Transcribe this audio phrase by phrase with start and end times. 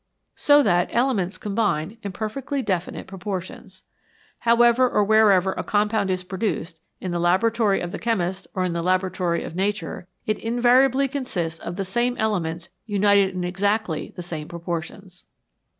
[0.35, 3.83] So that elements combine in perfectly definite proportions.
[4.39, 8.63] However or wherever a compound is pro duced, in the laboratory of the chemist or
[8.63, 14.11] in the laboratory of Nature, it invariably consists of the same elements united in exactly
[14.15, 15.25] the same proportions.